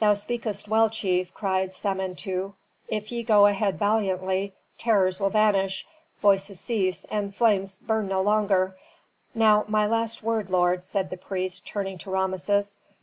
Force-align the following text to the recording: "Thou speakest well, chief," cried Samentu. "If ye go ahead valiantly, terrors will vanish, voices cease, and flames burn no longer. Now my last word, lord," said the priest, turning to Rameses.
"Thou 0.00 0.12
speakest 0.12 0.68
well, 0.68 0.90
chief," 0.90 1.32
cried 1.32 1.72
Samentu. 1.74 2.52
"If 2.88 3.10
ye 3.10 3.22
go 3.22 3.46
ahead 3.46 3.78
valiantly, 3.78 4.52
terrors 4.76 5.18
will 5.18 5.30
vanish, 5.30 5.86
voices 6.20 6.60
cease, 6.60 7.06
and 7.06 7.34
flames 7.34 7.78
burn 7.78 8.06
no 8.06 8.20
longer. 8.20 8.76
Now 9.34 9.64
my 9.68 9.86
last 9.86 10.22
word, 10.22 10.50
lord," 10.50 10.84
said 10.84 11.08
the 11.08 11.16
priest, 11.16 11.66
turning 11.66 11.96
to 12.00 12.10
Rameses. 12.10 12.76